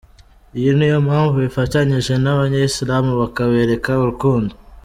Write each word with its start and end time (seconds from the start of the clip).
Iyo 0.59 0.71
niyo 0.75 0.97
mpamvu 1.07 1.35
bifatanyije 1.45 2.13
n’abayisilamu 2.19 3.11
bakabereka 3.21 3.91
urukundo. 4.03 4.51